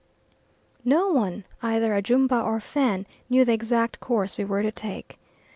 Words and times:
No 0.83 1.09
one, 1.09 1.43
either 1.61 1.93
Ajumba 1.93 2.43
or 2.43 2.59
Fan, 2.59 3.05
knew 3.29 3.45
the 3.45 3.53
exact 3.53 3.99
course 3.99 4.35
we 4.35 4.43
were 4.43 4.63
to 4.63 4.71
take. 4.71 5.19